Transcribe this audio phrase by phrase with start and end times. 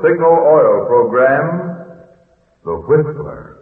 [0.00, 2.06] The Signal Oil Program,
[2.64, 3.54] The Whistler.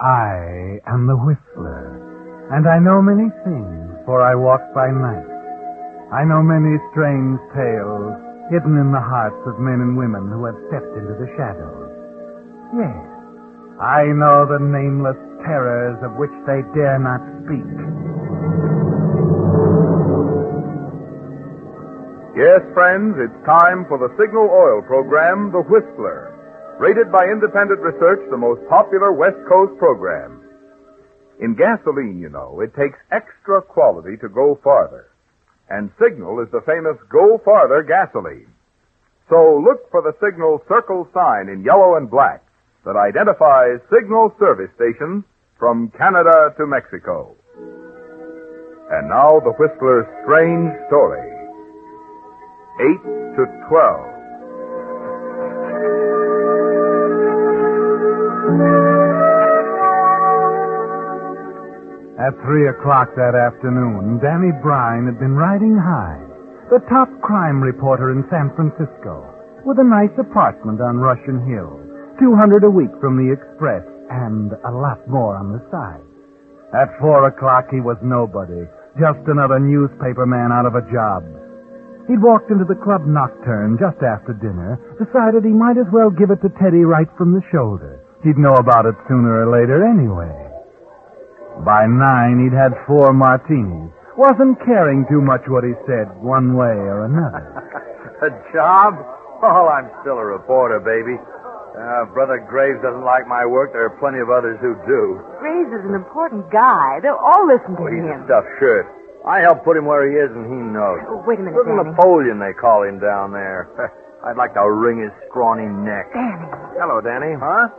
[0.00, 5.31] I am the Whistler, and I know many things, for I walk by night.
[6.12, 8.12] I know many strange tales
[8.52, 11.88] hidden in the hearts of men and women who have stepped into the shadows.
[12.76, 13.00] Yes,
[13.80, 17.64] I know the nameless terrors of which they dare not speak.
[22.36, 26.28] Yes, friends, it's time for the Signal Oil program, The Whistler.
[26.76, 30.44] Rated by independent research, the most popular West Coast program.
[31.40, 35.11] In gasoline, you know, it takes extra quality to go farther.
[35.70, 38.52] And Signal is the famous Go Farther gasoline.
[39.28, 42.44] So look for the Signal circle sign in yellow and black
[42.84, 45.24] that identifies Signal service stations
[45.58, 47.34] from Canada to Mexico.
[48.90, 51.32] And now the Whistler's strange story.
[52.80, 54.21] 8 to 12.
[62.22, 66.22] At three o'clock that afternoon, Danny Brine had been riding high,
[66.70, 69.26] the top crime reporter in San Francisco,
[69.66, 71.82] with a nice apartment on Russian Hill,
[72.22, 76.06] 200 a week from the Express, and a lot more on the side.
[76.70, 78.70] At four o'clock, he was nobody,
[79.02, 81.26] just another newspaper man out of a job.
[82.06, 86.30] He'd walked into the club nocturne just after dinner, decided he might as well give
[86.30, 87.98] it to Teddy right from the shoulder.
[88.22, 90.41] He'd know about it sooner or later anyway.
[91.60, 93.92] By nine, he'd had four martinis.
[94.16, 97.44] Wasn't caring too much what he said, one way or another.
[98.26, 98.94] A job?
[99.42, 101.18] Oh, I'm still a reporter, baby.
[101.18, 103.72] Uh, Brother Graves doesn't like my work.
[103.74, 105.18] There are plenty of others who do.
[105.42, 107.00] Graves is an important guy.
[107.02, 108.22] They'll all listen to Oh, he's a him.
[108.30, 108.86] stuffed shirt.
[109.26, 111.02] I helped put him where he is, and he knows.
[111.10, 111.90] Oh, wait a minute, Little Danny.
[111.90, 113.66] Napoleon, they call him down there.
[114.22, 116.14] I'd like to wring his scrawny neck.
[116.14, 116.46] Danny.
[116.78, 117.34] Hello, Danny.
[117.34, 117.74] Huh?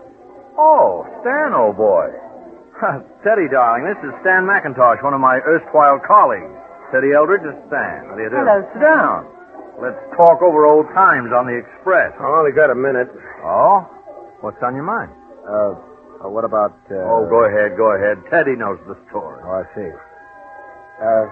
[0.60, 2.12] Oh, Stan, old boy.
[3.24, 6.52] Teddy, darling, this is Stan McIntosh, one of my erstwhile colleagues.
[6.92, 8.12] Teddy Eldridge is Stan.
[8.12, 8.36] How do you do?
[8.36, 9.20] Hello, Sit down.
[9.80, 12.14] Let's talk over old times on the Express.
[12.20, 13.10] I only got a minute.
[13.42, 13.88] Oh?
[14.44, 15.10] What's on your mind?
[15.48, 17.00] Uh, uh, what about, uh...
[17.08, 18.20] Oh, go ahead, go ahead.
[18.30, 19.42] Teddy knows the story.
[19.42, 19.92] Oh, I see.
[21.02, 21.24] Uh,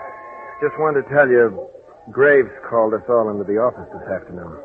[0.63, 1.67] just wanted to tell you,
[2.09, 4.55] Graves called us all into the office this afternoon.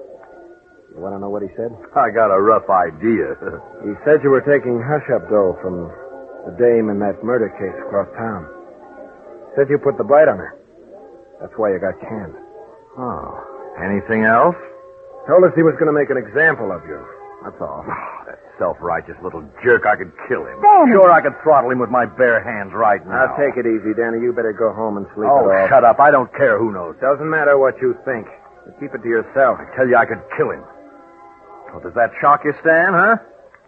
[0.95, 1.75] You want to know what he said?
[1.93, 3.35] I got a rough idea.
[3.85, 5.93] He said you were taking hush-up dough from
[6.47, 8.47] the dame in that murder case across town.
[9.57, 10.55] Said you put the bite on her.
[11.41, 12.34] That's why you got canned.
[12.99, 13.43] oh.
[13.77, 14.56] Anything else?
[15.29, 16.97] Told us he was going to make an example of you.
[17.45, 17.85] That's all.
[17.85, 20.56] Ah, that self-righteous little jerk, I could kill him.
[20.65, 20.97] Danny.
[20.97, 23.29] Sure, I could throttle him with my bare hands right now.
[23.29, 24.25] Now, take it easy, Danny.
[24.25, 25.69] You better go home and sleep Oh, it off.
[25.69, 26.01] shut up.
[26.01, 26.97] I don't care who knows.
[27.05, 28.25] Doesn't matter what you think.
[28.65, 29.61] But keep it to yourself.
[29.61, 30.65] I tell you, I could kill him.
[31.69, 33.21] Well, does that shock you, Stan, huh?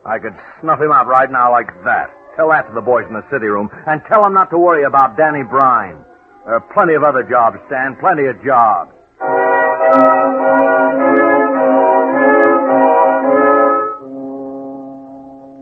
[0.09, 0.35] I could
[0.65, 2.09] snuff him out right now like that.
[2.39, 4.87] Tell that to the boys in the city room, and tell them not to worry
[4.87, 6.07] about Danny Brine.
[6.47, 8.95] There are plenty of other jobs, Stan, plenty of jobs.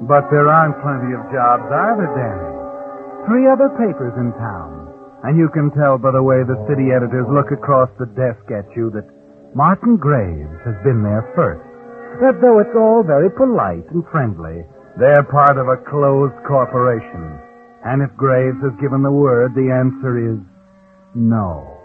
[0.04, 2.52] But there aren't plenty of jobs either, Danny.
[3.24, 4.92] Three other papers in town.
[5.24, 8.68] And you can tell by the way the city editors look across the desk at
[8.76, 9.08] you that
[9.56, 11.64] Martin Graves has been there first.
[12.20, 17.40] That though it's all very polite and friendly, they're part of a closed corporation.
[17.84, 20.40] And if Graves has given the word, the answer is
[21.14, 21.76] no.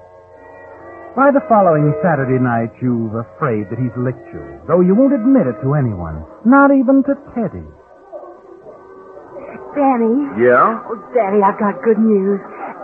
[1.15, 5.43] By the following Saturday night, you're afraid that he's licked you, though you won't admit
[5.43, 7.67] it to anyone, not even to Teddy.
[9.75, 10.15] Danny.
[10.39, 10.83] Yeah?
[10.87, 12.39] Oh, Danny, I've got good news.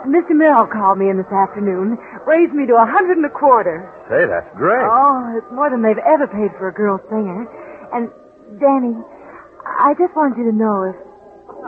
[0.07, 0.31] Mr.
[0.35, 3.87] Merrill called me in this afternoon, raised me to a hundred and a quarter.
[4.07, 4.83] Say, that's great.
[4.87, 7.43] Oh, it's more than they've ever paid for a girl singer.
[7.91, 8.07] And,
[8.59, 8.95] Danny,
[9.79, 10.95] I just wanted you to know if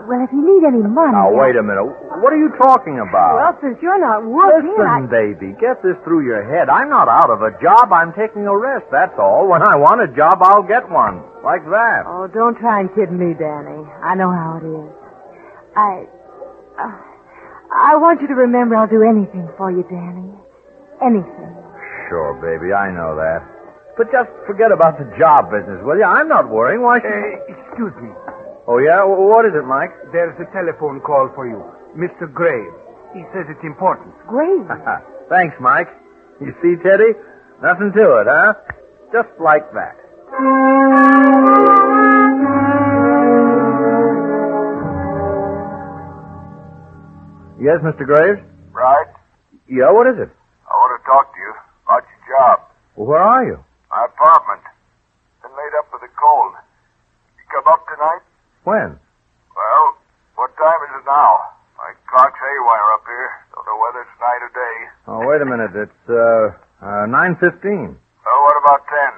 [0.07, 1.11] Well, if you need any money.
[1.11, 1.85] Now, wait a minute.
[2.23, 3.35] What are you talking about?
[3.35, 5.11] Well, since you're not working, Listen, I...
[5.11, 6.69] baby, get this through your head.
[6.71, 7.91] I'm not out of a job.
[7.91, 9.47] I'm taking a rest, that's all.
[9.47, 11.23] When I want a job, I'll get one.
[11.43, 12.03] Like that.
[12.07, 13.83] Oh, don't try and kid me, Danny.
[14.03, 14.89] I know how it is.
[15.75, 15.91] I.
[16.79, 16.95] Uh,
[17.69, 20.33] I want you to remember I'll do anything for you, Danny.
[21.05, 21.53] Anything.
[22.09, 23.58] Sure, baby, I know that.
[23.99, 26.07] But just forget about the job business, will you?
[26.07, 26.79] I'm not worrying.
[26.81, 27.11] Why should...
[27.11, 28.15] Uh, excuse me.
[28.63, 29.03] Oh, yeah?
[29.03, 29.91] W- What is it, Mike?
[30.15, 31.59] There's a telephone call for you.
[31.99, 32.31] Mr.
[32.31, 32.79] Graves.
[33.11, 34.15] He says it's important.
[34.23, 34.63] Great.
[35.29, 35.91] Thanks, Mike.
[36.39, 37.11] You see, Teddy?
[37.61, 38.53] Nothing to it, huh?
[39.11, 39.99] Just like that.
[47.59, 48.05] Yes, Mr.
[48.07, 48.39] Graves?
[48.71, 49.07] Right?
[49.67, 50.29] Yeah, what is it?
[50.63, 51.53] I want to talk to you
[51.85, 52.59] about your job.
[52.95, 53.59] Well, where are you?
[53.89, 54.61] My apartment.
[55.41, 56.53] Been laid up with a cold.
[57.37, 58.21] You come up tonight?
[58.63, 58.99] When?
[59.57, 59.85] Well,
[60.37, 61.57] what time is it now?
[61.77, 63.31] My clock's haywire up here.
[63.55, 64.75] Don't know whether it's night or day.
[65.09, 65.73] Oh, wait a minute.
[65.73, 66.53] It's, uh,
[66.85, 67.97] uh 9.15.
[68.29, 69.11] Oh, what about ten?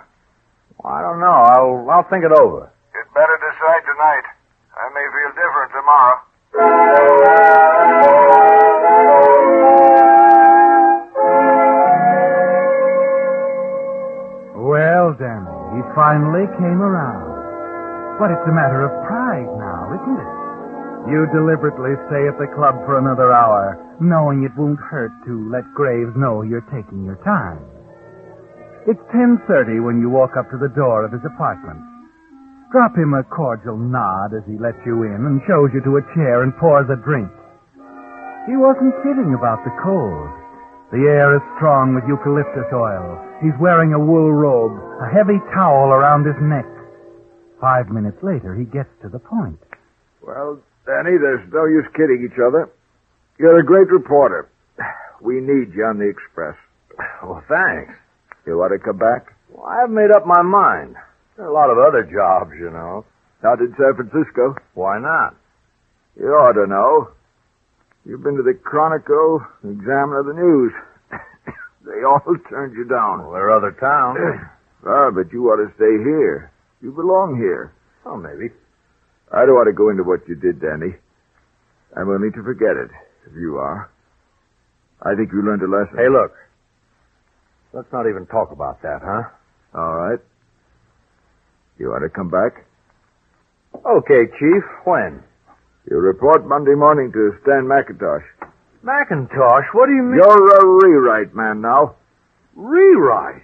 [0.86, 1.36] I don't know.
[1.52, 2.72] I'll, I'll think it over.
[2.96, 4.26] You'd better decide tonight.
[4.78, 6.16] I may feel different tomorrow.
[15.72, 18.20] He finally came around.
[18.20, 20.34] But it's a matter of pride now, isn't it?
[21.10, 25.66] You deliberately stay at the club for another hour, knowing it won't hurt to let
[25.74, 27.66] Graves know you're taking your time.
[28.86, 31.82] It's 10.30 when you walk up to the door of his apartment.
[32.72, 36.08] Drop him a cordial nod as he lets you in and shows you to a
[36.14, 37.30] chair and pours a drink.
[38.48, 40.41] He wasn't kidding about the cold.
[40.92, 43.16] The air is strong with eucalyptus oil.
[43.40, 46.68] He's wearing a wool robe, a heavy towel around his neck.
[47.62, 49.60] Five minutes later, he gets to the point.
[50.20, 52.70] Well, Danny, there's no use kidding each other.
[53.40, 54.50] You're a great reporter.
[55.22, 56.58] We need you on the Express.
[57.24, 57.94] Well, thanks.
[58.46, 59.32] You want to come back?
[59.54, 60.96] Well, I've made up my mind.
[61.38, 63.06] There are a lot of other jobs, you know.
[63.44, 64.56] Not in San Francisco.
[64.74, 65.36] Why not?
[66.20, 67.10] You ought to know.
[68.06, 70.74] You've been to the Chronicle, the Examiner, the News.
[71.86, 73.22] they all turned you down.
[73.22, 74.18] Well, there are other towns.
[74.88, 76.52] ah, but you ought to stay here.
[76.82, 77.74] You belong here.
[78.06, 78.50] oh, maybe.
[79.32, 80.98] I don't want to go into what you did, Danny.
[81.96, 82.90] I'm willing to forget it,
[83.30, 83.92] if you are.
[85.02, 85.98] I think you learned a lesson.
[85.98, 86.34] Hey, look.
[87.74, 89.30] Let's not even talk about that, huh?
[89.78, 90.20] All right.
[91.78, 92.66] You want to come back?
[93.74, 94.64] Okay, Chief.
[94.84, 95.24] When?
[95.90, 98.24] You report Monday morning to Stan McIntosh.
[98.86, 99.66] McIntosh?
[99.74, 100.22] What do you mean?
[100.22, 101.96] You're a rewrite man now.
[102.56, 103.42] Rewrite?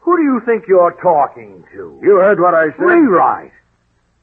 [0.00, 1.98] Who do you think you're talking to?
[2.02, 2.84] You heard what I said.
[2.84, 3.52] Rewrite?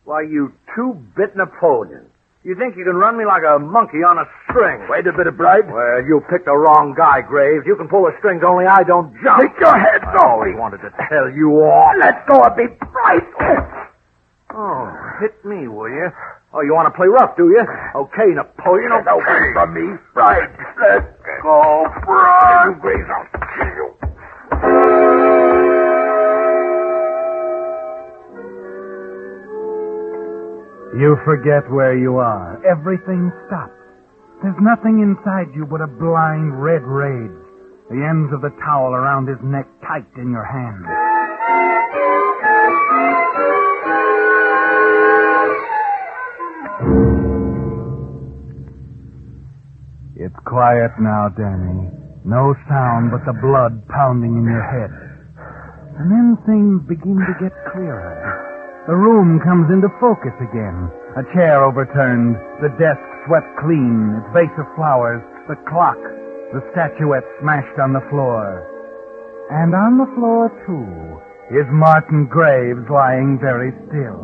[0.03, 2.05] Why, you two-bit Napoleon.
[2.43, 4.87] You think you can run me like a monkey on a string?
[4.89, 5.67] Wait a bit of bribe.
[5.67, 7.65] Well, you picked the wrong guy, Graves.
[7.65, 9.41] You can pull the strings, only I don't jump.
[9.41, 11.91] Take your head I off always wanted to tell you all.
[11.99, 13.27] Let go of me, bribe.
[14.55, 14.87] Oh,
[15.19, 16.09] hit me, will you?
[16.51, 17.61] Oh, you want to play rough, do you?
[17.95, 18.89] Okay, Napoleon.
[18.89, 20.49] Get away from me, bribe.
[20.81, 22.73] Let go, bribe.
[22.73, 24.99] You Graves, I'll kill you.
[30.97, 32.57] You forget where you are.
[32.65, 33.77] Everything stops.
[34.41, 37.37] There's nothing inside you but a blind red rage.
[37.93, 41.08] The ends of the towel around his neck tight in your hand.
[50.19, 51.87] It's quiet now, Danny.
[52.27, 54.91] No sound but the blood pounding in your head.
[55.95, 58.19] And then things begin to get clearer.
[58.83, 60.91] The room comes into focus again.
[61.15, 65.95] A chair overturned, the desk swept clean, its vase of flowers, the clock,
[66.51, 68.67] the statuette smashed on the floor.
[69.55, 74.19] And on the floor, too, is Martin Graves lying very still.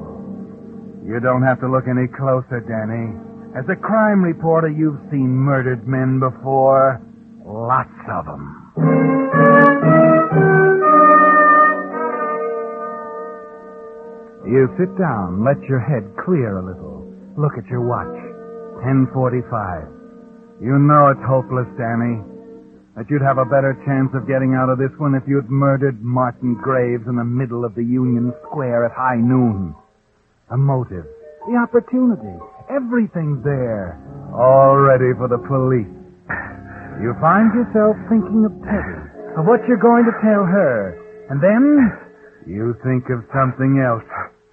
[1.08, 3.16] You don't have to look any closer, Danny.
[3.55, 7.00] As a crime reporter, you've seen murdered men before.
[7.45, 8.51] Lots of them.
[14.43, 17.07] You sit down, let your head clear a little.
[17.38, 18.12] Look at your watch.
[18.83, 19.88] 1045.
[20.62, 22.19] You know it's hopeless, Danny.
[23.00, 26.03] That you'd have a better chance of getting out of this one if you'd murdered
[26.03, 29.74] Martin Graves in the middle of the Union Square at high noon.
[30.51, 31.05] A motive,
[31.47, 32.35] the opportunity,
[32.69, 34.00] Everything there.
[34.34, 35.91] All ready for the police.
[37.01, 39.00] You find yourself thinking of Teddy,
[39.38, 40.95] of what you're going to tell her,
[41.29, 41.91] and then
[42.48, 44.03] you think of something else.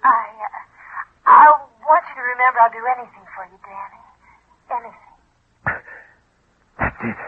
[0.03, 1.45] I, uh, I
[1.87, 4.01] want you to remember I'll do anything for you, Danny.
[4.71, 5.13] Anything.
[6.79, 7.19] That's it.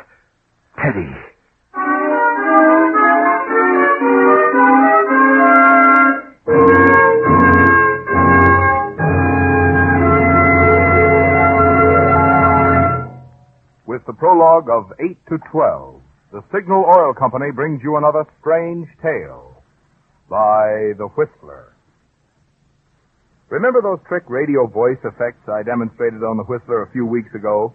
[0.81, 1.34] Teddy.
[14.05, 19.63] The prologue of 8 to 12, the Signal Oil Company brings you another strange tale
[20.29, 21.73] by The Whistler.
[23.49, 27.73] Remember those trick radio voice effects I demonstrated on The Whistler a few weeks ago?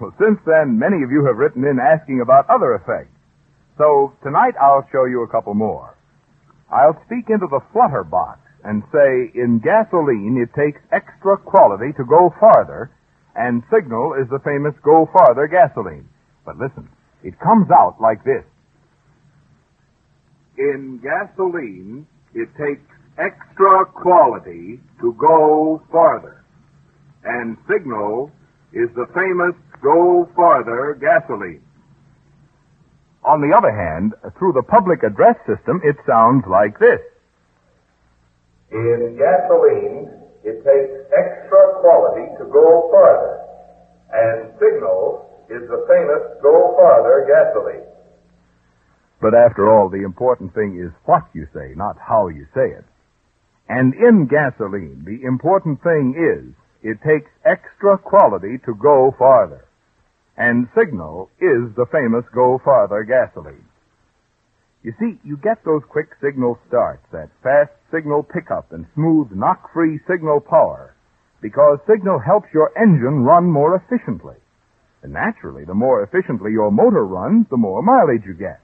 [0.00, 3.16] Well, since then, many of you have written in asking about other effects.
[3.76, 5.96] So tonight I'll show you a couple more.
[6.72, 12.04] I'll speak into the flutter box and say, in gasoline, it takes extra quality to
[12.04, 12.90] go farther,
[13.36, 16.08] and Signal is the famous Go Farther gasoline.
[16.44, 16.88] But listen,
[17.22, 18.44] it comes out like this.
[20.56, 22.82] In gasoline, it takes
[23.18, 26.44] extra quality to go farther.
[27.24, 28.30] And Signal
[28.72, 31.62] is the famous Go Farther gasoline.
[33.24, 37.00] On the other hand, through the public address system, it sounds like this.
[38.70, 40.17] In gasoline,
[40.48, 43.44] it takes extra quality to go farther.
[44.08, 47.84] And Signal is the famous Go Farther gasoline.
[49.20, 52.84] But after all, the important thing is what you say, not how you say it.
[53.68, 59.66] And in gasoline, the important thing is it takes extra quality to go farther.
[60.38, 63.67] And Signal is the famous Go Farther gasoline.
[64.82, 70.00] You see, you get those quick signal starts, that fast signal pickup and smooth knock-free
[70.06, 70.94] signal power,
[71.40, 74.36] because Signal helps your engine run more efficiently.
[75.02, 78.60] And naturally, the more efficiently your motor runs, the more mileage you get.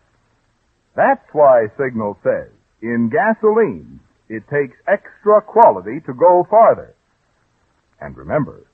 [0.96, 2.50] That's why Signal says,
[2.82, 6.94] in gasoline, it takes extra quality to go farther.
[8.00, 8.66] And remember,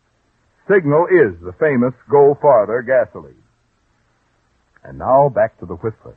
[0.70, 3.42] Signal is the famous Go Farther gasoline.
[4.84, 6.16] And now back to the Whistler.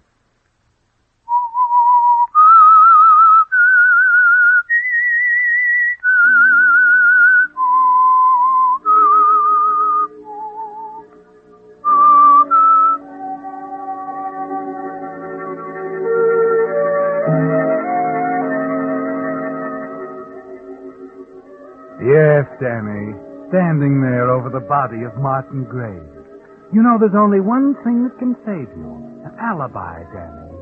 [23.53, 26.25] Standing there over the body of Martin Graves.
[26.73, 28.89] You know, there's only one thing that can save you.
[29.21, 30.57] An alibi, Danny.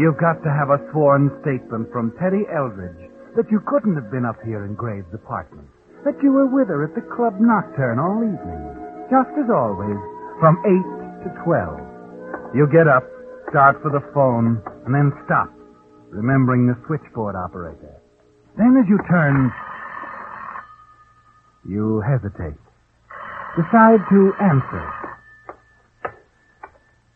[0.00, 4.24] You've got to have a sworn statement from Teddy Eldridge that you couldn't have been
[4.24, 5.68] up here in Graves' apartment.
[6.08, 8.64] That you were with her at the club nocturne all evening.
[9.12, 10.00] Just as always,
[10.40, 12.56] from 8 to 12.
[12.56, 13.04] You get up,
[13.52, 14.56] start for the phone,
[14.88, 15.52] and then stop,
[16.08, 18.00] remembering the switchboard operator.
[18.56, 19.52] Then as you turn,
[21.68, 22.58] you hesitate.
[23.56, 24.84] Decide to answer.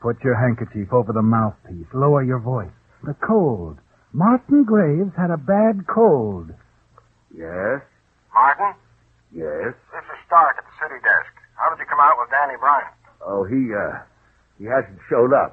[0.00, 1.86] Put your handkerchief over the mouthpiece.
[1.94, 2.70] Lower your voice.
[3.04, 3.78] The cold.
[4.12, 6.50] Martin Graves had a bad cold.
[7.34, 7.80] Yes?
[8.32, 8.74] Martin,
[9.32, 9.74] Yes?
[9.92, 11.32] this is Stark at the city desk.
[11.56, 12.92] How did you come out with Danny Bryant?
[13.24, 14.00] Oh, he, uh,
[14.60, 15.52] he hasn't showed up.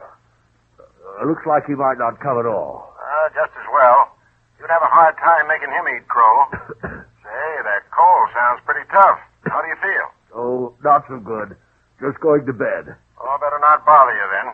[0.80, 2.94] Uh, looks like he might not come at all.
[3.00, 4.16] Uh, just as well.
[4.60, 6.36] You'd have a hard time making him eat crow.
[7.24, 9.20] Say, that cold sounds pretty tough.
[9.46, 10.08] How do you feel?
[10.34, 11.56] Oh, not so good.
[12.02, 12.98] Just going to bed.
[13.22, 14.48] Oh, better not bother you then.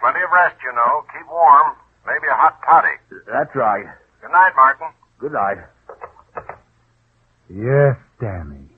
[0.00, 1.04] Plenty of rest, you know.
[1.14, 1.76] Keep warm.
[2.06, 2.96] Maybe a hot toddy.
[3.30, 3.86] That's right.
[4.20, 4.88] Good night, Martin.
[5.18, 5.58] Good night.
[7.48, 8.68] Yes, Danny.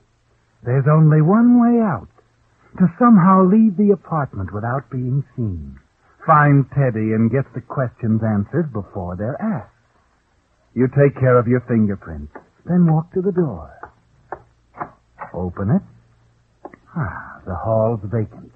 [0.63, 2.07] There's only one way out.
[2.79, 5.79] To somehow leave the apartment without being seen.
[6.25, 9.69] Find Teddy and get the questions answered before they're asked.
[10.73, 12.33] You take care of your fingerprints,
[12.65, 13.69] then walk to the door.
[15.33, 15.81] Open it.
[16.95, 18.51] Ah, the hall's vacant.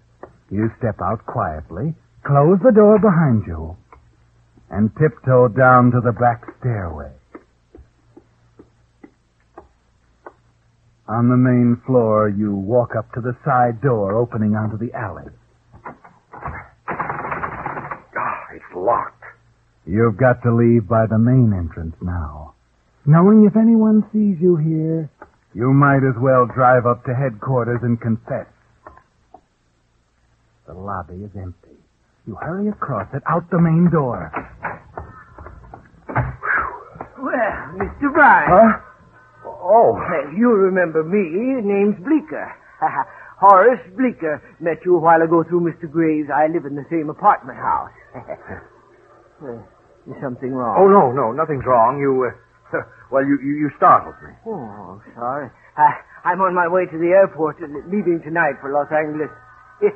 [0.49, 3.75] You step out quietly, close the door behind you,
[4.69, 7.11] and tiptoe down to the back stairway.
[11.09, 15.31] On the main floor, you walk up to the side door opening onto the alley.
[16.89, 19.23] Ah, it's locked.
[19.85, 22.53] You've got to leave by the main entrance now.
[23.05, 25.09] Knowing if anyone sees you here,
[25.57, 28.45] you might as well drive up to headquarters and confess.
[30.67, 31.73] The lobby is empty.
[32.27, 34.29] You hurry across it, out the main door.
[37.17, 38.13] Well, Mr.
[38.13, 38.49] Bryan.
[38.53, 38.79] Huh?
[39.45, 41.23] Oh, Well, you remember me.
[41.65, 42.53] Name's Bleeker.
[43.41, 44.41] Horace Bleeker.
[44.59, 45.89] Met you a while ago through Mr.
[45.89, 46.29] Graves.
[46.33, 47.91] I live in the same apartment house.
[50.07, 50.77] Is something wrong?
[50.79, 51.99] oh no, no, nothing's wrong.
[51.99, 52.35] You, uh,
[53.11, 54.33] well, you, you, you startled me.
[54.45, 55.49] Oh, sorry.
[55.77, 59.29] I, I'm on my way to the airport, uh, leaving tonight for Los Angeles.
[59.77, 59.93] Yeah,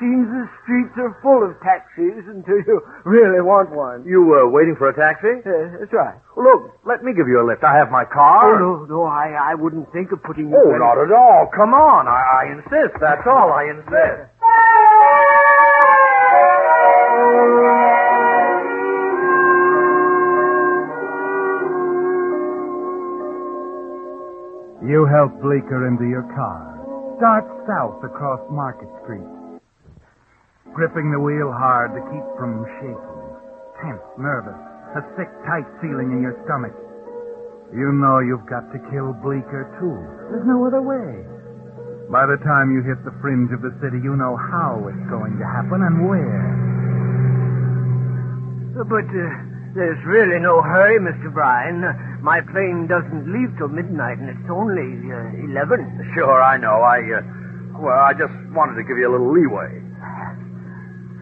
[0.00, 4.00] seems the streets are full of taxis until you really want one.
[4.08, 5.44] You were waiting for a taxi?
[5.44, 6.16] Uh, that's right.
[6.40, 7.60] Look, let me give you a lift.
[7.60, 8.56] I have my car.
[8.56, 10.56] Oh, no, no, I, I wouldn't think of putting you...
[10.56, 11.52] Oh, not at all.
[11.52, 12.08] Come on.
[12.08, 12.96] I, I insist.
[12.96, 13.52] That's all.
[13.52, 14.32] I insist.
[24.90, 26.66] You help Bleeker into your car.
[27.22, 29.22] Start south across Market Street.
[30.74, 33.22] Gripping the wheel hard to keep from shaking.
[33.78, 34.58] Tense, nervous.
[34.98, 36.74] A sick, tight feeling in your stomach.
[37.70, 39.94] You know you've got to kill Bleeker, too.
[40.34, 41.22] There's no other way.
[42.10, 45.38] By the time you hit the fringe of the city, you know how it's going
[45.38, 46.50] to happen and where.
[48.90, 49.22] But uh,
[49.78, 51.30] there's really no hurry, Mr.
[51.30, 52.09] Bryan.
[52.20, 56.12] My plane doesn't leave till midnight, and it's only uh, 11.
[56.12, 56.84] Sure, I know.
[56.84, 59.80] I, uh, well, I just wanted to give you a little leeway.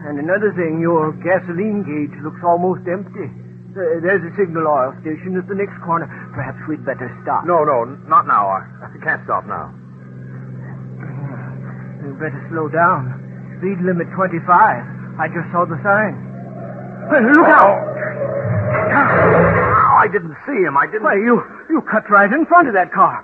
[0.03, 3.31] And another thing, your gasoline gauge looks almost empty.
[3.71, 6.07] Uh, there's a signal oil station at the next corner.
[6.35, 7.47] Perhaps we'd better stop.
[7.47, 8.47] No, no, not now.
[8.47, 9.71] I, I can't stop now.
[12.03, 13.15] We'd better slow down.
[13.59, 14.43] Speed limit 25.
[15.15, 16.15] I just saw the sign.
[17.07, 19.28] Look out!
[20.09, 20.73] I didn't see him.
[20.73, 21.05] I didn't.
[21.05, 21.37] Why, you,
[21.69, 23.21] you cut right in front of that car.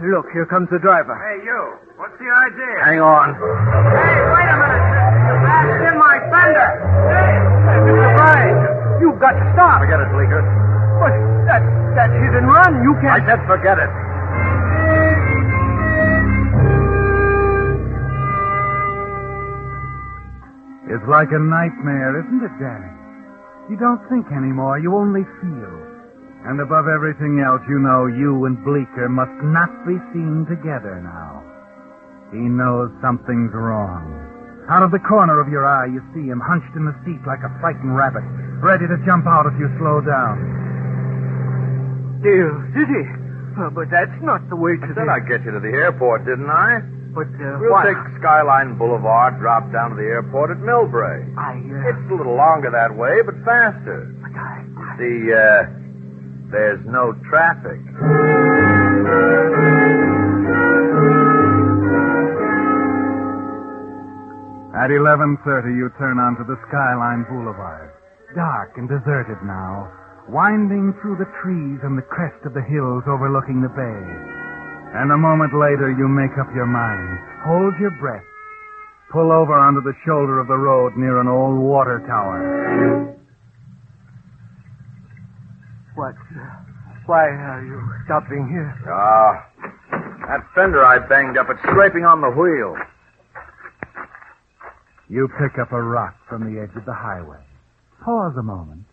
[0.00, 1.12] Look, here comes the driver.
[1.12, 1.60] Hey, you.
[2.00, 2.72] What's the idea?
[2.88, 3.36] Hang on.
[3.36, 4.84] Hey, wait a minute.
[5.28, 6.70] You passed in my fender.
[7.12, 7.36] Hey,
[7.84, 8.08] Mr.
[8.16, 8.56] Bryan,
[9.04, 9.84] you've got to stop.
[9.84, 10.40] Forget it, Bleeker.
[11.04, 11.12] But
[11.52, 11.60] that,
[12.00, 12.80] that's hit and run.
[12.80, 13.12] You can't...
[13.12, 13.92] I said forget it.
[20.96, 22.88] It's like a nightmare, isn't it, Danny?
[23.68, 25.91] You don't think anymore, you only feel.
[26.42, 31.38] And above everything else, you know you and Bleeker must not be seen together now.
[32.34, 34.10] He knows something's wrong.
[34.70, 37.42] Out of the corner of your eye, you see him hunched in the seat like
[37.46, 38.22] a frightened rabbit,
[38.62, 40.38] ready to jump out if you slow down.
[42.22, 43.04] Daly City.
[43.58, 45.12] Uh, but that's not the way to Said the...
[45.12, 46.80] I'd get you to the airport, didn't I?
[47.12, 47.84] But uh, We'll why?
[47.92, 51.20] take Skyline Boulevard, drop down to the airport at Millbrae.
[51.36, 51.90] I, uh...
[51.92, 54.08] It's a little longer that way, but faster.
[54.24, 54.64] But I...
[54.96, 55.81] See, uh,
[56.52, 57.80] there's no traffic.
[64.76, 67.92] At 11.30, you turn onto the Skyline Boulevard.
[68.34, 69.88] Dark and deserted now,
[70.28, 74.02] winding through the trees and the crest of the hills overlooking the bay.
[74.96, 77.16] And a moment later, you make up your mind.
[77.48, 78.24] Hold your breath.
[79.12, 83.21] Pull over onto the shoulder of the road near an old water tower.
[85.94, 86.14] What?
[86.14, 86.40] Uh,
[87.06, 88.72] why are you stopping here?
[88.88, 89.46] Ah,
[90.28, 92.76] that fender I banged up, it's scraping on the wheel.
[95.08, 97.40] You pick up a rock from the edge of the highway.
[98.04, 98.84] Pause a moment.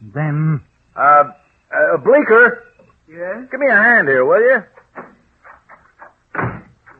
[0.00, 0.60] Then,
[0.96, 1.24] Uh,
[1.72, 2.64] uh, Bleeker,
[3.08, 3.48] Yes?
[3.50, 4.62] give me a hand here, will you?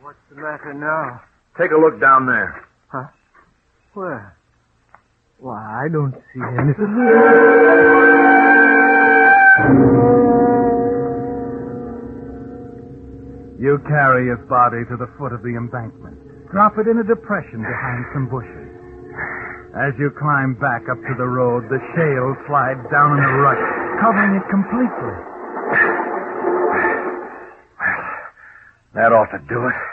[0.01, 1.21] What's the matter now?
[1.57, 2.63] Take a look down there.
[2.89, 3.07] Huh?
[3.93, 4.35] Where?
[5.39, 6.97] Why, I don't see anything.
[13.61, 16.17] You carry his body to the foot of the embankment.
[16.51, 18.67] Drop it in a depression behind some bushes.
[19.77, 23.63] As you climb back up to the road, the shale slides down in a rush,
[24.03, 25.15] covering it completely.
[27.79, 28.03] Well,
[28.95, 29.90] that ought to do it.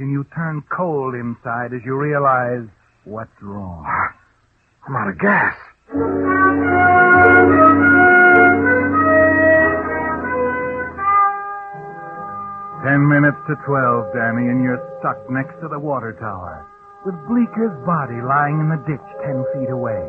[0.00, 2.66] And you turn cold inside as you realize
[3.04, 3.84] what's wrong.
[4.88, 5.54] I'm out of gas.
[12.80, 16.64] Ten minutes to twelve, Danny, and you're stuck next to the water tower,
[17.04, 20.00] with Bleeker's body lying in the ditch ten feet away.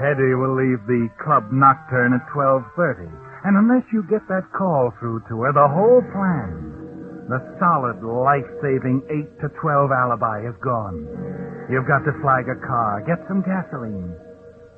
[0.00, 3.10] Teddy will leave the club nocturne at twelve thirty,
[3.44, 6.77] and unless you get that call through to her, the whole plan,
[7.28, 11.04] the solid, life-saving eight to twelve alibi is gone.
[11.68, 14.16] You've got to flag a car, get some gasoline.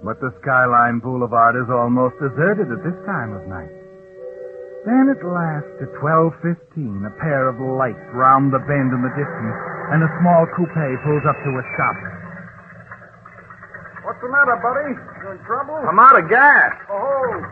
[0.02, 3.70] But the Skyline Boulevard is almost deserted at this time of night.
[4.88, 9.58] Then at last, at 12.15, a pair of lights round the bend in the distance,
[9.92, 10.72] and a small coupe
[11.04, 11.96] pulls up to a stop.
[14.08, 14.96] What's the matter, buddy?
[15.20, 15.76] You in trouble?
[15.84, 16.72] I'm out of gas.
[16.88, 17.44] Oh,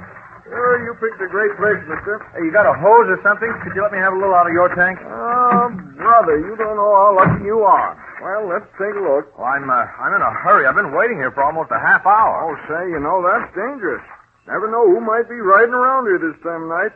[0.48, 2.18] sure, you picked a great place, mister.
[2.34, 3.48] Hey, you got a hose or something?
[3.62, 4.98] Could you let me have a little out of your tank?
[5.04, 7.92] Oh, brother, you don't know how lucky you are.
[8.24, 9.30] Well, let's take a look.
[9.38, 10.66] Well, I'm, uh, I'm in a hurry.
[10.66, 12.50] I've been waiting here for almost a half hour.
[12.50, 14.02] Oh, say, you know, that's dangerous.
[14.48, 16.94] Never know who might be riding around here this time of night.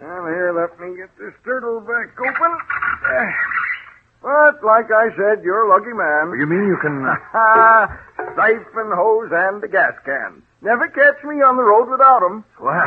[0.00, 2.52] And here, let me get this turtle back open.
[3.12, 3.30] Eh.
[4.28, 6.36] But, like I said, you're a lucky man.
[6.36, 7.00] You mean you can...
[7.00, 7.16] Uh...
[8.36, 10.44] Siphon hose and the gas can.
[10.60, 12.44] Never catch me on the road without 'em.
[12.60, 12.84] Well,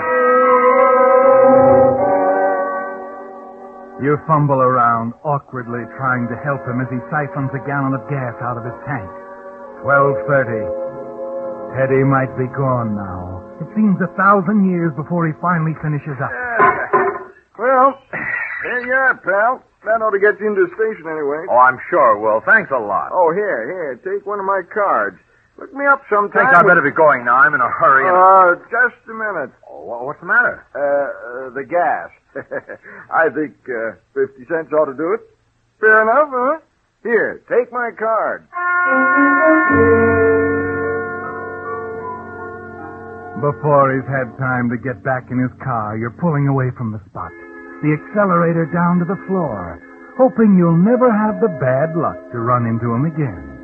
[4.05, 8.37] You fumble around awkwardly trying to help him as he siphons a gallon of gas
[8.45, 9.09] out of his tank.
[9.81, 10.61] 12.30.
[11.73, 13.41] Teddy might be gone now.
[13.61, 16.29] It seems a thousand years before he finally finishes up.
[17.57, 17.93] Well,
[18.63, 19.61] here you are, pal.
[19.83, 21.49] That ought to get you into the station anyway.
[21.49, 22.41] oh, I'm sure it will.
[22.45, 23.09] Thanks a lot.
[23.09, 25.17] Oh, here, here, take one of my cards.
[25.57, 26.45] Look me up sometime.
[26.45, 27.41] Thanks, I better be going now.
[27.41, 28.05] I'm in a hurry.
[28.05, 28.13] And...
[28.13, 29.49] Uh, just a minute.
[29.65, 30.65] Oh, what's the matter?
[30.77, 32.09] Uh, uh the gas.
[33.11, 35.21] I think uh, 50 cents ought to do it.
[35.81, 36.59] Fair enough, huh?
[37.01, 38.45] Here, take my card.
[43.41, 47.01] Before he's had time to get back in his car, you're pulling away from the
[47.09, 47.33] spot.
[47.81, 49.81] The accelerator down to the floor,
[50.17, 53.57] hoping you'll never have the bad luck to run into him again.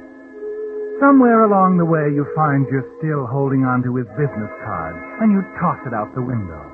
[0.98, 5.30] Somewhere along the way, you find you're still holding on to his business card, and
[5.30, 6.66] you toss it out the window.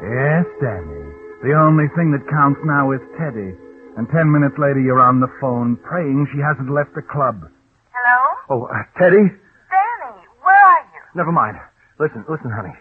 [0.00, 1.04] Yes, Danny.
[1.44, 3.52] The only thing that counts now is Teddy.
[4.00, 7.44] And ten minutes later, you're on the phone praying she hasn't left the club.
[7.92, 8.18] Hello?
[8.48, 9.28] Oh, uh, Teddy?
[9.28, 11.02] Danny, where are you?
[11.12, 11.60] Never mind.
[12.00, 12.72] Listen, listen, honey.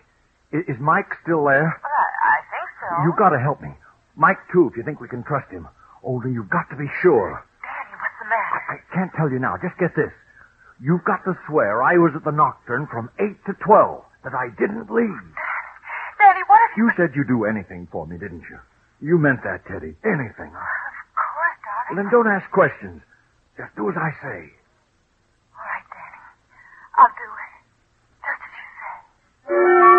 [0.56, 1.68] Is, is Mike still there?
[1.68, 2.88] Well, I, I think so.
[3.04, 3.76] You've got to help me.
[4.16, 5.68] Mike, too, if you think we can trust him.
[6.04, 7.44] Only you've got to be sure.
[7.62, 8.62] Danny, what's the matter?
[8.70, 9.56] I can't tell you now.
[9.62, 10.12] Just get this.
[10.82, 14.50] You've got to swear I was at the Nocturne from 8 to 12, that I
[14.58, 15.22] didn't leave.
[16.18, 18.60] Danny, what if You said you'd do anything for me, didn't you?
[19.02, 19.96] You meant that, Teddy.
[20.06, 20.50] Anything.
[20.54, 21.88] Of course, darling.
[21.90, 23.02] Well, then don't ask questions.
[23.58, 24.40] Just do as I say.
[25.54, 26.22] All right, Danny.
[26.98, 27.54] I'll do it.
[28.26, 29.91] Just as you say.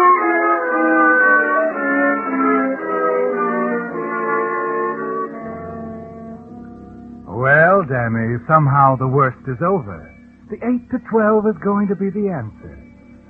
[8.03, 10.03] Danny, somehow the worst is over.
[10.51, 12.75] The 8 to 12 is going to be the answer.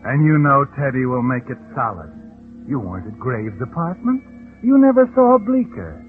[0.08, 2.08] And you know Teddy will make it solid.
[2.64, 4.24] You weren't at Graves' apartment.
[4.64, 6.00] You never saw Bleeker.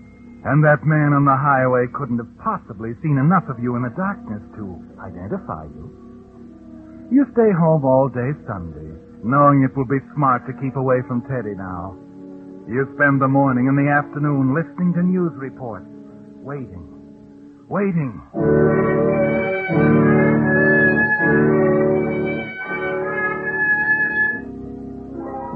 [0.47, 3.91] And that man on the highway couldn't have possibly seen enough of you in the
[3.99, 5.91] darkness to identify you.
[7.11, 8.95] You stay home all day Sunday,
[9.27, 11.99] knowing it will be smart to keep away from Teddy now.
[12.71, 15.91] You spend the morning and the afternoon listening to news reports,
[16.39, 16.92] waiting,
[17.69, 18.21] waiting.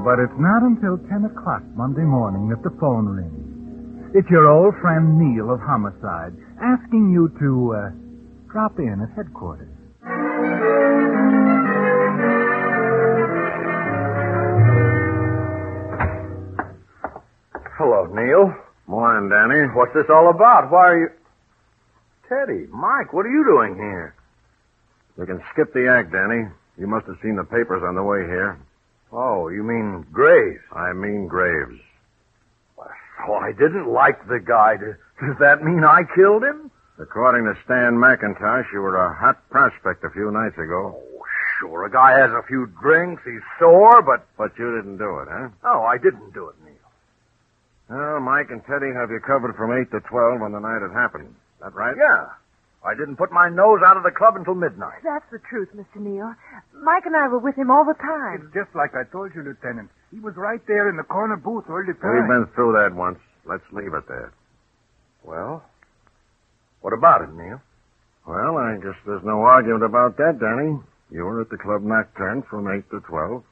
[0.04, 4.14] But it's not until 10 o'clock Monday morning that the phone rings.
[4.14, 7.90] It's your old friend Neil of Homicide asking you to uh,
[8.50, 9.68] drop in at headquarters.
[17.76, 18.54] Hello, Neil.
[18.86, 19.68] Morning, Danny.
[19.74, 20.70] What's this all about?
[20.72, 21.08] Why are you...
[22.28, 24.14] Teddy, Mike, what are you doing here?
[25.16, 26.44] You can skip the act, Danny.
[26.76, 28.58] You must have seen the papers on the way here.
[29.10, 30.60] Oh, you mean Graves?
[30.72, 31.80] I mean Graves.
[33.26, 34.76] Oh, I didn't like the guy.
[34.76, 36.70] Does, does that mean I killed him?
[37.00, 40.94] According to Stan McIntosh, you were a hot prospect a few nights ago.
[40.96, 41.22] Oh,
[41.58, 41.86] sure.
[41.86, 44.26] A guy has a few drinks, he's sore, but...
[44.36, 45.48] But you didn't do it, huh?
[45.64, 46.74] No, I didn't do it, Neil.
[47.88, 50.92] Well, Mike and Teddy have you covered from 8 to 12 on the night it
[50.92, 51.34] happened.
[51.60, 51.96] That right?
[51.96, 52.28] Yeah.
[52.84, 55.02] I didn't put my nose out of the club until midnight.
[55.02, 56.00] That's the truth, Mr.
[56.00, 56.32] Neil.
[56.82, 58.42] Mike and I were with him all the time.
[58.44, 59.90] It's just like I told you, Lieutenant.
[60.12, 63.18] He was right there in the corner booth all the We've been through that once.
[63.44, 64.32] Let's leave it there.
[65.24, 65.64] Well,
[66.80, 67.60] what about it, Neil?
[68.26, 70.78] Well, I guess there's no argument about that, Danny.
[71.10, 73.42] You were at the Club Nocturne from 8 to 12.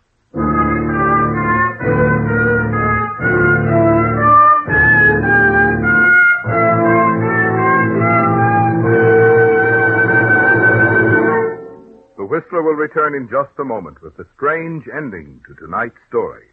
[13.06, 16.46] Return in just a moment with the strange ending to tonight's story.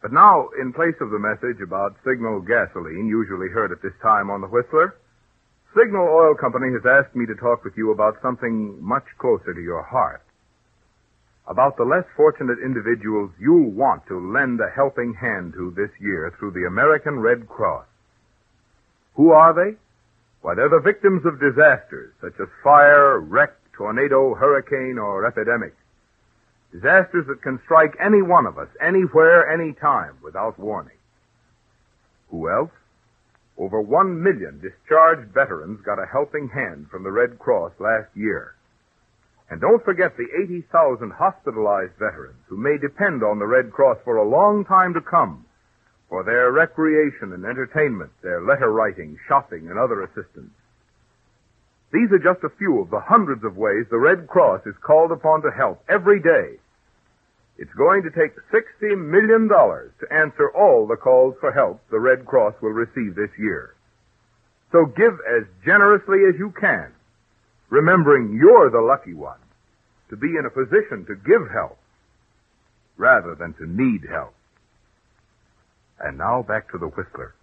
[0.00, 4.30] But now, in place of the message about Signal gasoline usually heard at this time
[4.30, 4.96] on the Whistler,
[5.76, 9.60] Signal Oil Company has asked me to talk with you about something much closer to
[9.62, 10.22] your heart.
[11.46, 16.34] About the less fortunate individuals you'll want to lend a helping hand to this year
[16.38, 17.86] through the American Red Cross.
[19.14, 19.76] Who are they?
[20.42, 25.74] Why, they're the victims of disasters such as fire, wreck, tornado, hurricane, or epidemic.
[26.70, 30.96] Disasters that can strike any one of us, anywhere, anytime, without warning.
[32.30, 32.70] Who else?
[33.58, 38.54] Over one million discharged veterans got a helping hand from the Red Cross last year.
[39.50, 44.16] And don't forget the 80,000 hospitalized veterans who may depend on the Red Cross for
[44.16, 45.44] a long time to come
[46.08, 50.54] for their recreation and entertainment, their letter writing, shopping, and other assistance.
[51.92, 55.12] These are just a few of the hundreds of ways the Red Cross is called
[55.12, 56.56] upon to help every day.
[57.58, 62.24] It's going to take $60 million to answer all the calls for help the Red
[62.24, 63.74] Cross will receive this year.
[64.72, 66.92] So give as generously as you can,
[67.68, 69.38] remembering you're the lucky one
[70.08, 71.78] to be in a position to give help
[72.96, 74.34] rather than to need help.
[76.00, 77.34] And now back to the Whistler.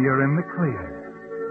[0.00, 0.84] You're in the clear.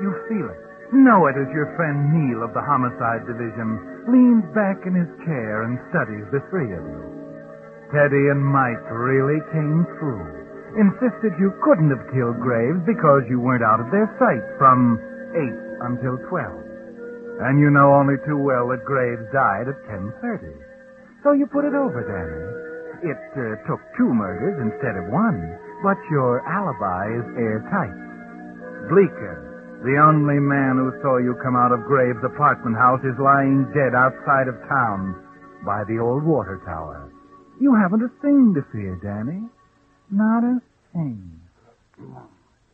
[0.01, 0.61] You feel it.
[0.95, 5.67] Know it as your friend Neil of the Homicide Division leans back in his chair
[5.67, 7.03] and studies the three of you.
[7.91, 10.23] Teddy and Mike really came through.
[10.79, 14.99] Insisted you couldn't have killed Graves because you weren't out of their sight from
[15.35, 17.43] 8 until 12.
[17.43, 20.55] And you know only too well that Graves died at 10.30.
[21.23, 23.11] So you put it over, Danny.
[23.11, 28.06] It uh, took two murders instead of one, but your alibi is airtight.
[28.89, 33.67] Bleeker, the only man who saw you come out of Graves' apartment house, is lying
[33.75, 35.15] dead outside of town
[35.65, 37.11] by the old water tower.
[37.59, 39.43] You haven't a thing to fear, Danny.
[40.09, 40.61] Not a
[40.93, 41.41] thing.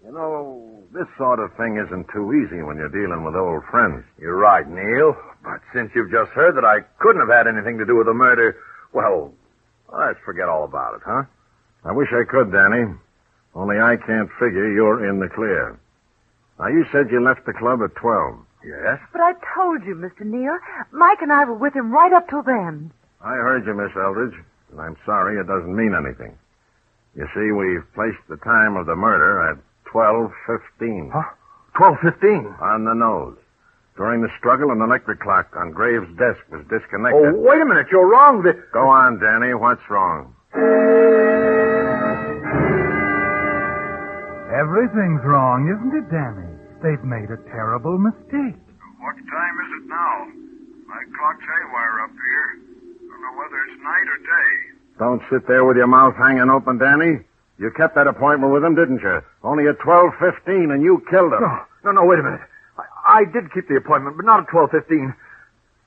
[0.03, 4.03] You know, this sort of thing isn't too easy when you're dealing with old friends.
[4.19, 5.15] You're right, Neil.
[5.43, 8.13] But since you've just heard that I couldn't have had anything to do with the
[8.13, 8.57] murder,
[8.93, 9.33] well,
[9.91, 11.23] let's forget all about it, huh?
[11.85, 12.93] I wish I could, Danny.
[13.55, 15.79] Only I can't figure you're in the clear.
[16.59, 18.35] Now, you said you left the club at 12.
[18.65, 18.99] Yes?
[19.11, 20.25] But I told you, Mr.
[20.25, 20.57] Neil.
[20.91, 22.91] Mike and I were with him right up till then.
[23.21, 24.35] I heard you, Miss Eldridge,
[24.71, 26.37] and I'm sorry it doesn't mean anything.
[27.15, 29.57] You see, we've placed the time of the murder at
[29.91, 31.11] 12.15.
[31.11, 31.23] Huh?
[31.75, 32.61] 12.15?
[32.61, 33.37] On the nose.
[33.95, 37.35] During the struggle, an electric clock on Graves' desk was disconnected.
[37.35, 37.87] Oh, wait a minute.
[37.91, 38.41] You're wrong.
[38.41, 38.53] The...
[38.73, 39.53] Go on, Danny.
[39.53, 40.33] What's wrong?
[44.63, 46.47] Everything's wrong, isn't it, Danny?
[46.79, 48.55] They've made a terrible mistake.
[49.03, 50.15] What time is it now?
[50.87, 52.47] My clock's haywire up here.
[53.11, 54.51] Don't know whether it's night or day.
[55.03, 57.27] Don't sit there with your mouth hanging open, Danny.
[57.59, 59.19] You kept that appointment with him, didn't you?
[59.43, 61.43] Only at 12.15, and you killed him.
[61.43, 62.47] No, oh, no, no, wait a minute.
[62.79, 65.11] I, I did keep the appointment, but not at 12.15.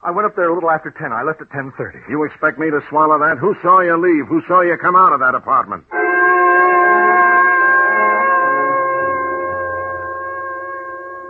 [0.05, 1.17] I went up there a little after 10.
[1.17, 2.13] I left at 10.30.
[2.13, 3.39] You expect me to swallow that?
[3.41, 4.29] Who saw you leave?
[4.29, 5.89] Who saw you come out of that apartment?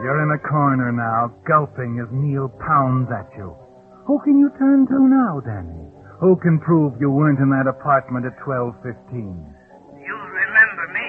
[0.03, 3.57] You're in a corner now, gulping as Neil pounds at you.
[4.05, 5.89] Who can you turn to now, Danny?
[6.21, 8.77] Who can prove you weren't in that apartment at 12.15?
[9.17, 11.09] You'll remember me.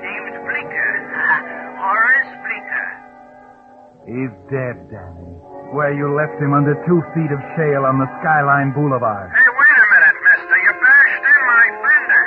[0.00, 0.92] Name's Bleeker.
[1.84, 2.88] Horace Bleeker.
[4.08, 5.32] He's dead, Danny.
[5.76, 9.32] Where you left him under two feet of shale on the Skyline Boulevard.
[9.32, 10.56] Hey, wait a minute, mister.
[10.64, 12.24] You bashed in my fender.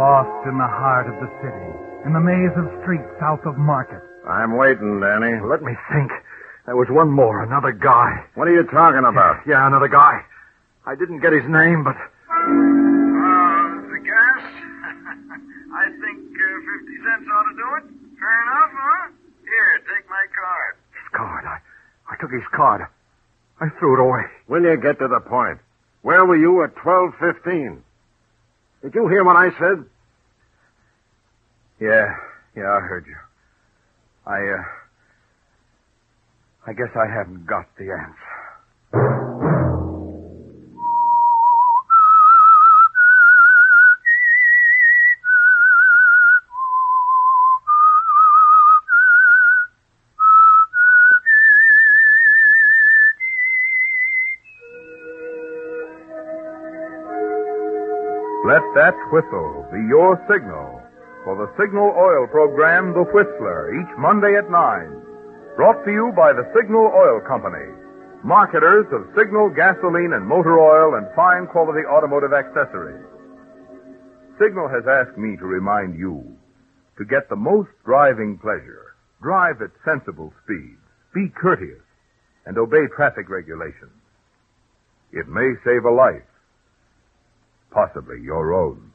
[0.00, 1.68] Lost in the heart of the city.
[2.08, 4.00] In the maze of streets south of Market.
[4.28, 5.40] I'm waiting, Danny.
[5.44, 6.10] Let me think.
[6.66, 8.22] There was one more, another guy.
[8.34, 9.42] What are you talking about?
[9.46, 10.22] Yeah, another guy.
[10.86, 12.02] I didn't get his name, but Uh,
[13.90, 14.42] the gas?
[15.74, 17.84] I think uh, 50 cents ought to do it.
[18.18, 19.10] Fair enough, huh?
[19.42, 20.74] Here, take my card.
[20.94, 21.44] his card.
[21.44, 21.58] I,
[22.12, 22.86] I took his card.
[23.60, 24.22] I threw it away.
[24.48, 25.58] Will you get to the point?
[26.02, 27.82] Where were you at 12.15?
[28.82, 29.84] Did you hear what I said?
[31.80, 32.14] Yeah,
[32.56, 33.16] yeah, I heard you.
[34.26, 34.64] I, uh,
[36.68, 38.32] I guess I haven't got the answer.
[58.46, 60.81] Let that whistle be your signal
[61.24, 64.54] for the Signal Oil program, The Whistler, each Monday at 9.
[65.56, 67.70] Brought to you by the Signal Oil Company,
[68.24, 73.04] marketers of Signal gasoline and motor oil and fine quality automotive accessories.
[74.40, 76.24] Signal has asked me to remind you
[76.98, 78.96] to get the most driving pleasure.
[79.22, 80.82] Drive at sensible speeds,
[81.14, 81.84] be courteous,
[82.46, 83.94] and obey traffic regulations.
[85.12, 86.26] It may save a life.
[87.70, 88.92] possibly your own.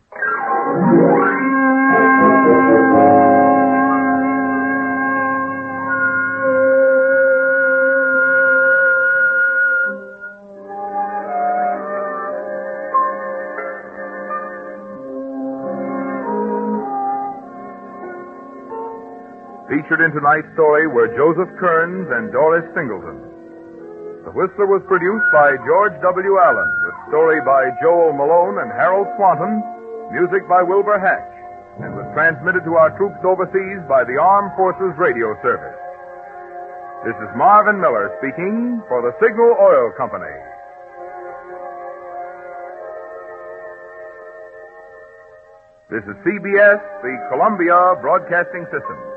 [19.67, 23.19] Featured in tonight's story were Joseph Kearns and Doris Singleton.
[24.23, 26.33] The Whistler was produced by George W.
[26.39, 29.63] Allen, with story by Joel Malone and Harold Swanton,
[30.11, 31.36] music by Wilbur Hatch,
[32.17, 35.77] transmitted to our troops overseas by the Armed Forces Radio Service.
[37.05, 40.33] This is Marvin Miller speaking for the Signal Oil Company.
[45.93, 49.16] This is CBS, the Columbia Broadcasting System.